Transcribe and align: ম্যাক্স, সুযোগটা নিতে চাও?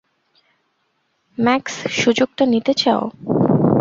ম্যাক্স, 1.37 1.75
সুযোগটা 1.99 2.43
নিতে 2.45 2.73
চাও? 2.73 3.03